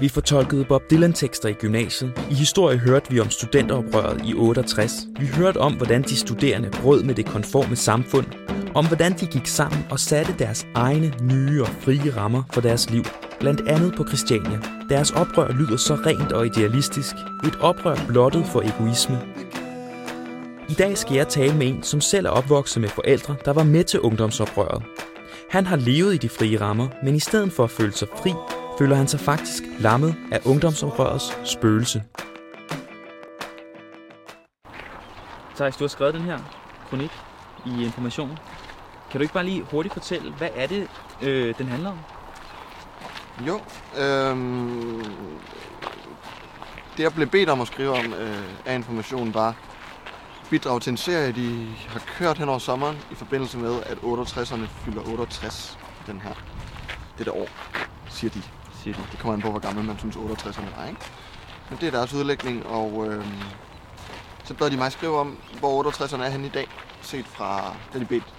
[0.00, 2.12] Vi fortolkede Bob Dylan-tekster i gymnasiet.
[2.30, 4.92] I historie hørte vi om studenteroprøret i 68.
[5.20, 8.26] Vi hørte om, hvordan de studerende brød med det konforme samfund.
[8.74, 12.90] Om hvordan de gik sammen og satte deres egne nye og frie rammer for deres
[12.90, 13.04] liv.
[13.40, 14.60] Blandt andet på Christiania.
[14.88, 17.14] Deres oprør lyder så rent og idealistisk.
[17.46, 19.20] Et oprør blottet for egoisme.
[20.68, 23.64] I dag skal jeg tale med en, som selv er opvokset med forældre, der var
[23.64, 24.82] med til ungdomsoprøret.
[25.50, 28.32] Han har levet i de frie rammer, men i stedet for at føle sig fri,
[28.78, 32.02] føler han sig faktisk lammet af ungdomsoprørets spøgelse.
[35.56, 36.38] Thijs, du har skrevet den her
[36.90, 37.10] kronik
[37.66, 38.38] i Information.
[39.10, 40.88] Kan du ikke bare lige hurtigt fortælle, hvad er det,
[41.22, 41.98] øh, den handler om?
[43.46, 43.60] Jo,
[43.98, 45.04] øhm,
[46.96, 49.54] det jeg blev bedt om at skrive om øh, af informationen var
[50.50, 54.66] bidrag til en serie, de har kørt hen over sommeren i forbindelse med, at 68'erne
[54.84, 56.34] fylder 68 den her,
[57.18, 57.48] dette år,
[58.08, 58.42] siger de.
[58.84, 59.02] Siger de.
[59.12, 61.00] Det kommer an på, hvor gammel man synes 68'erne er, ikke?
[61.70, 63.26] Men det er deres udlægning, og øh,
[64.44, 66.68] så bad de mig skrive om, hvor 68'erne er henne i dag,
[67.02, 68.34] set fra da de bedt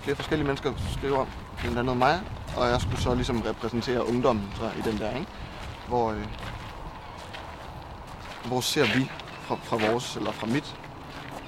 [0.00, 1.28] flere forskellige mennesker skrive om,
[1.58, 2.20] blandt andet mig,
[2.56, 5.30] og jeg skulle så ligesom repræsentere ungdommen så, i den der, ikke?
[5.88, 6.26] Hvor, øh,
[8.44, 10.76] hvor ser vi fra, fra vores, eller fra mit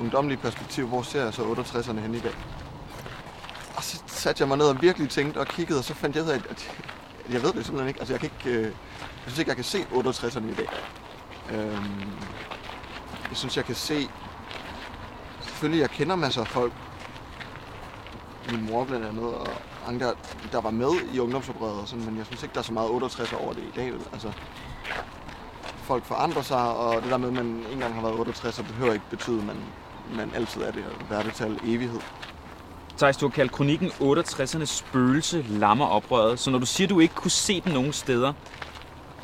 [0.00, 2.34] ungdomlige perspektiv, hvor ser jeg så 68'erne hen i dag?
[3.76, 6.24] Og så satte jeg mig ned og virkelig tænkte og kiggede, og så fandt jeg
[6.24, 6.70] ud af, at
[7.30, 8.00] jeg ved det simpelthen ikke.
[8.00, 8.72] Altså jeg kan ikke, øh, jeg
[9.26, 10.68] synes ikke, jeg kan se 68'erne i dag.
[11.50, 12.10] Øhm,
[13.28, 14.08] jeg synes, jeg kan se,
[15.40, 16.72] selvfølgelig jeg kender masser af folk,
[18.50, 19.48] min mor blandt andet, og
[19.86, 20.14] andre, der,
[20.52, 22.90] der var med i ungdomsoprøret, og sådan, men jeg synes ikke, der er så meget
[22.90, 23.92] 68 over det i dag.
[23.92, 24.00] Vel?
[24.12, 24.32] Altså,
[25.82, 28.92] folk forandrer sig, og det der med, at man engang har været 68, så behøver
[28.92, 29.56] ikke betyde, at man,
[30.16, 32.00] man altid er det, og være det evighed.
[33.02, 36.38] Thijs, du har kaldt kronikken 68'ernes spøgelse lammer oprøret.
[36.38, 38.32] Så når du siger, du ikke kunne se den nogen steder,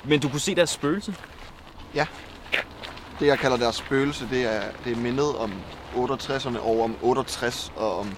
[0.04, 1.14] men du kunne se deres spøgelse?
[3.20, 5.53] Det, jeg kalder deres spøgelse, det er, det er mindet om
[5.94, 8.14] 68'erne og om 68 og om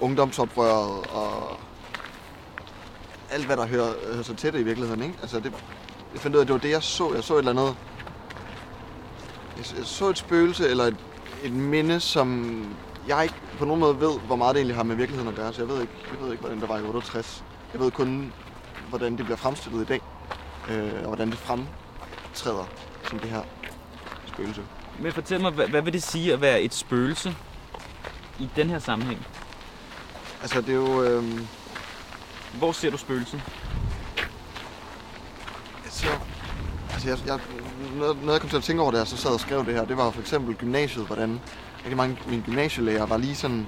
[0.00, 1.56] ungdomsoprøret og
[3.30, 5.02] alt, hvad der hører, hører sig til det i virkeligheden.
[5.02, 5.14] Ikke?
[5.22, 5.52] Altså det,
[6.12, 7.14] jeg fandt ud af, at det var det, jeg så.
[7.14, 7.76] Jeg så et eller andet...
[9.56, 10.96] Jeg, jeg så et spøgelse eller et,
[11.44, 12.58] et minde, som
[13.08, 15.52] jeg ikke på nogen måde ved, hvor meget det egentlig har med virkeligheden at gøre.
[15.52, 17.44] Så jeg ved ikke, jeg ved ikke hvordan det var i 68.
[17.72, 18.32] Jeg ved kun,
[18.88, 20.00] hvordan det bliver fremstillet i dag.
[20.70, 22.64] Øh, og hvordan det fremtræder
[23.08, 23.42] som det her
[24.26, 24.62] spøgelse.
[24.98, 27.36] Men fortæl mig, hvad, hvad vil det sige at være et spøgelse
[28.38, 29.26] i den her sammenhæng?
[30.42, 31.02] Altså, det er jo...
[31.02, 31.24] Øh,
[32.58, 33.42] Hvor ser du spøgelset?
[35.90, 36.06] så,
[37.06, 37.40] altså, jeg, jeg,
[37.98, 39.74] noget, noget, jeg kom til at tænke over, da jeg så sad og skrev det
[39.74, 41.40] her, det var for eksempel gymnasiet, hvordan
[41.76, 43.66] rigtig mange mine gymnasielærer var lige sådan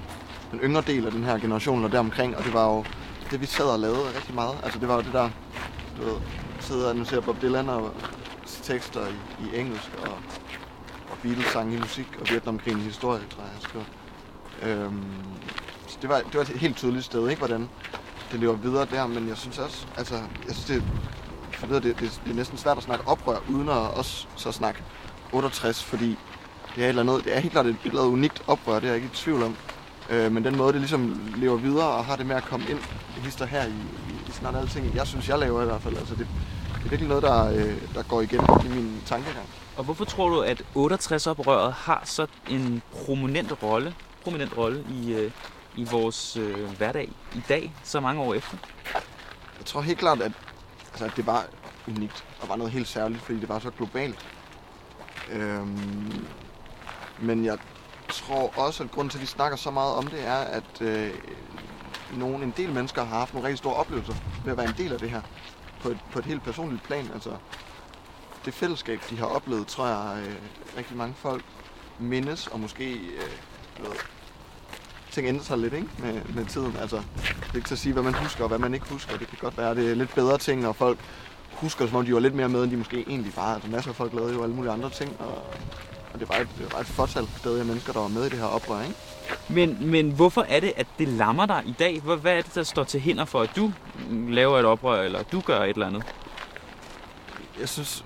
[0.51, 2.85] den yngre del af den her generation og deromkring, og det var jo
[3.31, 4.57] det, vi sad og lavede rigtig meget.
[4.63, 5.29] Altså, det var jo det der,
[5.97, 6.15] du ved,
[6.59, 7.93] sidde og analysere Bob Dylan og
[8.63, 10.13] tekster i, i engelsk, og,
[11.11, 13.83] og Beatles-sang i musik, og Vietnamkrigen i historie, tror jeg, jeg skrev.
[14.69, 15.03] Øhm,
[15.87, 17.69] så det var, det var et helt tydeligt sted, ikke, hvordan
[18.31, 20.15] det lever videre der, men jeg synes også, altså,
[20.47, 20.83] jeg synes, det,
[21.61, 24.51] for det, det, det, det er næsten svært at snakke oprør, uden at også så
[24.51, 24.83] snakke
[25.33, 26.17] 68, fordi
[26.75, 28.79] det er, et eller andet, det er helt klart et, et eller andet unikt oprør,
[28.79, 29.55] det er jeg ikke i tvivl om.
[30.09, 32.79] Øh, men den måde, det ligesom lever videre og har det med at komme ind
[33.17, 35.81] i hister her i, i, i snart alle ting, jeg synes, jeg laver i hvert
[35.81, 35.97] fald.
[35.97, 36.27] Altså, det,
[36.67, 39.47] det er virkelig noget, der, øh, der går igen i min tankegang.
[39.77, 45.31] Og hvorfor tror du, at 68-oprøret har så en prominent rolle, prominent rolle i, øh,
[45.75, 48.57] i vores øh, hverdag i dag, så mange år efter?
[49.57, 50.31] Jeg tror helt klart, at,
[50.91, 51.45] altså, at det var
[51.87, 54.25] unikt og var noget helt særligt, fordi det var så globalt.
[55.31, 56.25] Øhm,
[57.19, 57.57] men jeg
[58.09, 61.13] tror også, at grunden til, at vi snakker så meget om det, er, at øh,
[62.17, 64.13] nogle, en del mennesker har haft nogle rigtig store oplevelser
[64.43, 65.21] ved at være en del af det her.
[65.81, 67.09] På et, på et helt personligt plan.
[67.13, 67.31] Altså,
[68.45, 70.35] det fællesskab, de har oplevet, tror jeg, øh,
[70.77, 71.45] rigtig mange folk
[71.99, 73.31] mindes, og måske øh,
[73.79, 73.91] ved,
[75.11, 75.87] ting ændrer sig lidt ikke?
[75.97, 76.75] Med, med tiden.
[76.81, 79.17] Altså, det er ikke til at sige, hvad man husker og hvad man ikke husker.
[79.17, 80.99] Det kan godt være, at det er lidt bedre ting, og folk
[81.51, 83.53] husker, som om de var lidt mere med, end de måske egentlig var.
[83.53, 85.43] Altså, masser af folk lavede jo alle mulige andre ting, og,
[86.13, 88.29] og det var et, det var et fortal stadig af mennesker, der var med i
[88.29, 88.95] det her oprør, ikke?
[89.49, 92.01] Men, men hvorfor er det, at det lammer dig i dag?
[92.01, 93.71] Hvad, hvad er det, der står til hinder for, at du
[94.29, 96.03] laver et oprør, eller du gør et eller andet?
[97.59, 98.05] Jeg synes,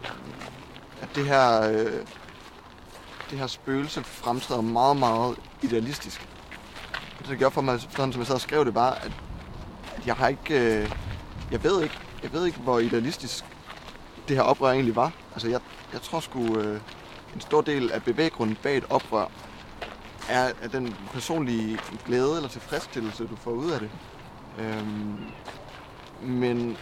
[1.02, 1.92] at det her, øh,
[3.30, 6.28] det her spøgelse fremtræder meget, meget idealistisk.
[7.30, 9.12] Det, gjorde for mig, sådan som jeg sad og skrev det, var, at,
[9.96, 10.82] at jeg har ikke...
[10.82, 10.92] Øh,
[11.52, 13.46] jeg ved ikke, jeg ved ikke, hvor idealistisk
[14.28, 15.12] det her oprør egentlig var.
[15.34, 15.60] Altså, jeg,
[15.94, 16.80] jeg tror sgu, øh,
[17.36, 19.28] en stor del af bevæggrunden bag et oprør
[20.30, 23.90] er, er den personlige glæde eller tilfredsstillelse, du får ud af det.
[24.60, 25.18] Øhm,
[26.22, 26.78] men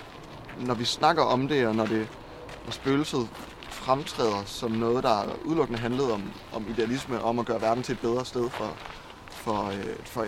[0.59, 2.07] når vi snakker om det, og når det
[2.65, 3.29] når spøgelset
[3.69, 6.23] fremtræder som noget, der udelukkende handlede om,
[6.53, 8.77] om idealisme, om at gøre verden til et bedre sted for,
[9.43, 10.25] for, øh, for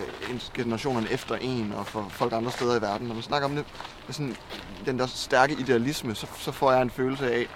[0.54, 3.06] generationerne efter en og for folk andre steder i verden.
[3.06, 3.64] Når man snakker om det
[4.10, 4.36] sådan,
[4.86, 7.48] den der stærke idealisme, så, så får jeg en følelse af,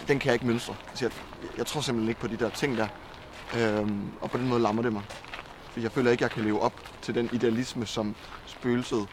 [0.00, 0.74] at den kan jeg ikke mønstre.
[0.88, 1.12] Altså, jeg,
[1.58, 2.86] jeg tror simpelthen ikke på de der ting der.
[3.58, 5.02] Øhm, og på den måde lammer det mig.
[5.70, 8.14] For jeg føler ikke, jeg kan leve op til den idealisme, som
[8.46, 9.06] spøgelset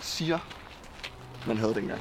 [0.00, 0.38] siger,
[1.46, 2.00] man havde dengang.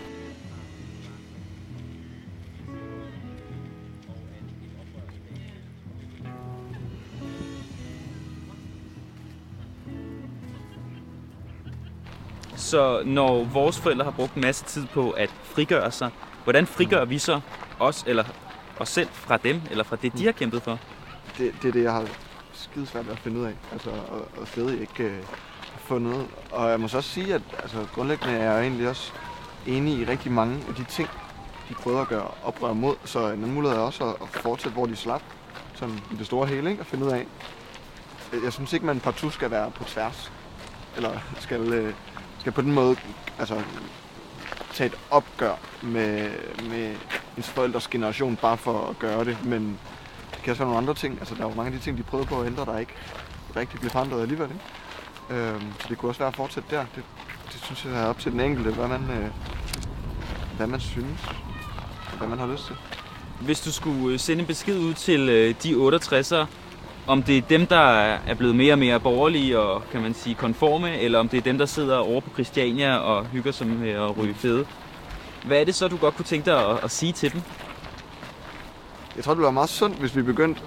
[12.71, 16.09] Så når vores forældre har brugt en masse tid på at frigøre sig,
[16.43, 17.41] hvordan frigør vi så
[17.79, 18.23] os, eller
[18.79, 20.79] os selv fra dem, eller fra det, de har kæmpet for?
[21.37, 22.07] Det, det er det, jeg har
[22.53, 25.17] skide svært ved at finde ud af, altså, og, og stadig ikke øh,
[25.77, 26.27] fundet.
[26.51, 29.11] Og jeg må så også sige, at altså, grundlæggende er jeg egentlig også
[29.67, 31.09] enig i rigtig mange af de ting,
[31.69, 32.95] de prøver at gøre oprør mod.
[33.05, 35.21] Så en anden mulighed er også at fortsætte, hvor de slap,
[35.73, 36.81] sådan i det store hele, ikke?
[36.81, 37.27] at finde ud af.
[38.43, 40.31] Jeg synes ikke, man partout skal være på tværs,
[40.97, 41.93] eller skal, øh,
[42.41, 42.95] skal på den måde
[43.39, 43.61] altså,
[44.73, 46.29] tage et opgør med,
[46.69, 46.95] med
[47.37, 49.45] ens forældres generation, bare for at gøre det.
[49.45, 49.79] Men
[50.31, 51.19] det kan også være nogle andre ting.
[51.19, 52.93] Altså, der er jo mange af de ting, de prøvede på at ændre, der ikke
[53.55, 54.49] rigtig blev forandret alligevel.
[54.49, 55.41] Ikke?
[55.41, 56.85] Øhm, så det kunne også være at fortsætte der.
[56.95, 57.03] Det,
[57.53, 59.29] det synes jeg er op til den enkelte, hvad man, øh,
[60.57, 61.21] hvad man synes,
[62.17, 62.75] hvad man har lyst til.
[63.41, 66.45] Hvis du skulle sende en besked ud til øh, de 68'ere,
[67.07, 70.35] om det er dem, der er blevet mere og mere borgerlige og kan man sige
[70.35, 73.89] konforme, eller om det er dem, der sidder over på Christiania og hygger sig med
[73.89, 74.65] at ryge fede.
[75.45, 77.41] Hvad er det så, du godt kunne tænke dig at, at sige til dem?
[79.15, 80.61] Jeg tror, det var meget sundt, hvis vi begyndte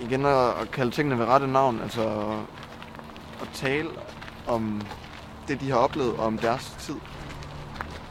[0.00, 1.80] igen at, at kalde tingene ved rette navn.
[1.82, 2.02] Altså
[3.40, 3.88] at tale
[4.46, 4.82] om
[5.48, 6.94] det, de har oplevet, og om deres tid.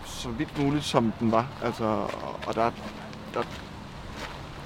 [0.06, 1.48] Så vidt muligt, som den var.
[1.64, 1.84] Altså,
[2.48, 2.72] og der,
[3.34, 3.44] der,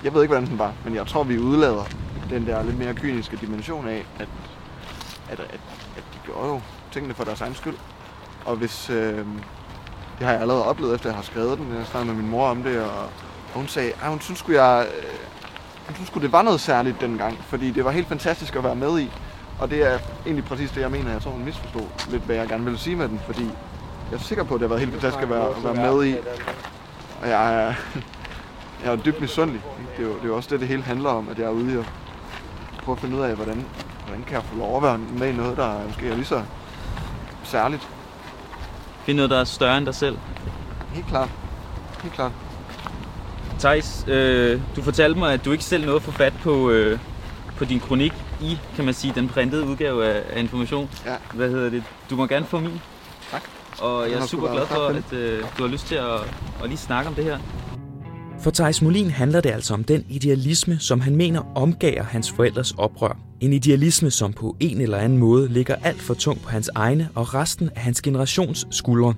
[0.03, 1.83] jeg ved ikke, hvordan den var, men jeg tror, vi udlader
[2.29, 4.27] den der lidt mere kyniske dimension af, at,
[5.29, 5.59] at, at,
[5.97, 6.61] at de gør jo
[6.91, 7.75] tingene for deres egen skyld.
[8.45, 9.17] Og hvis, øh,
[10.19, 12.47] det har jeg allerede oplevet, efter jeg har skrevet den, jeg snakkede med min mor
[12.47, 13.09] om det, og, og
[13.53, 15.03] hun sagde, at hun synes sgu, jeg, øh,
[15.87, 18.99] hun synes det var noget særligt dengang, fordi det var helt fantastisk at være med
[18.99, 19.11] i.
[19.59, 21.11] Og det er egentlig præcis det, jeg mener.
[21.11, 23.43] Jeg tror, hun misforstod lidt, hvad jeg gerne ville sige med den, fordi
[24.11, 26.05] jeg er sikker på, at det har været helt fantastisk at være, at være med
[26.05, 26.15] i.
[27.21, 27.73] Og jeg er,
[28.83, 29.61] jeg er dybt misundelig.
[29.97, 31.49] Det er, jo, det er jo også det, det hele handler om, at jeg er
[31.49, 31.85] ude og
[32.83, 33.65] prøve at finde ud af, hvordan,
[34.05, 36.43] hvordan kan jeg få lov at være med i noget, der måske er lige så
[37.43, 37.87] særligt.
[39.05, 40.17] Finde noget, der er større end dig selv?
[40.93, 41.29] Helt klart.
[42.03, 42.31] Helt klart.
[43.59, 46.99] Thijs, øh, du fortalte mig, at du ikke selv nåede at få fat på, øh,
[47.57, 50.89] på din kronik i, kan man sige, den printede udgave af, af Information.
[51.05, 51.15] Ja.
[51.33, 51.83] Hvad hedder det?
[52.09, 52.81] Du må gerne få min.
[53.31, 53.41] Tak.
[53.79, 56.19] Og jeg er super glad for, at øh, du har lyst til at,
[56.63, 57.39] at lige snakke om det her.
[58.43, 62.71] For Thijs Molin handler det altså om den idealisme, som han mener omgager hans forældres
[62.77, 63.17] oprør.
[63.41, 67.09] En idealisme, som på en eller anden måde ligger alt for tung på hans egne
[67.15, 69.13] og resten af hans generations skuldre.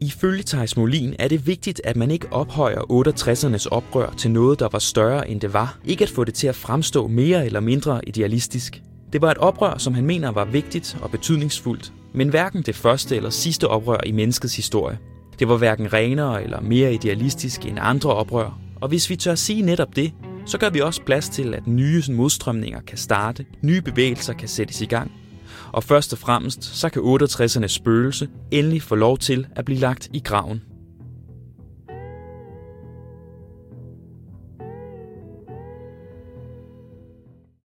[0.00, 4.68] Ifølge Thijs Molin er det vigtigt, at man ikke ophøjer 68'ernes oprør til noget, der
[4.72, 5.78] var større end det var.
[5.84, 8.82] Ikke at få det til at fremstå mere eller mindre idealistisk.
[9.12, 13.16] Det var et oprør, som han mener var vigtigt og betydningsfuldt, men hverken det første
[13.16, 14.98] eller sidste oprør i menneskets historie.
[15.38, 19.62] Det var hverken renere eller mere idealistisk end andre oprør, og hvis vi tør sige
[19.62, 20.12] netop det,
[20.46, 24.80] så gør vi også plads til, at nye modstrømninger kan starte, nye bevægelser kan sættes
[24.80, 25.12] i gang,
[25.72, 30.08] og først og fremmest, så kan 68'ernes spøgelse endelig få lov til at blive lagt
[30.12, 30.62] i graven.